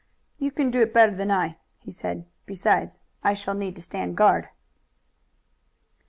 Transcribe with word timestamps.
"You 0.39 0.49
can 0.49 0.71
do 0.71 0.81
it 0.81 0.95
better 0.95 1.13
than 1.15 1.29
I," 1.29 1.57
he 1.77 1.91
said. 1.91 2.25
"Besides, 2.47 2.97
I 3.23 3.35
shall 3.35 3.53
need 3.53 3.75
to 3.75 3.83
stand 3.83 4.17
guard." 4.17 4.49